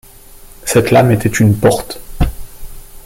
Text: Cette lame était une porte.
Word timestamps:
Cette 0.65 0.89
lame 0.89 1.11
était 1.11 1.29
une 1.29 1.55
porte. 1.55 2.01